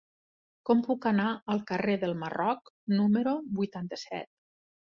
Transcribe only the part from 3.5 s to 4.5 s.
vuitanta-set?